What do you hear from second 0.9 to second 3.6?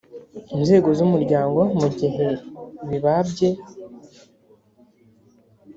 z umuryango mu gihe bibabye